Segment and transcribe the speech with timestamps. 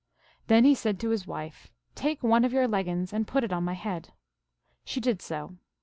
[0.47, 3.53] Then he said to his wife, 4 Take one of your leggins and put it
[3.53, 4.13] on my head.
[4.83, 5.57] She did so.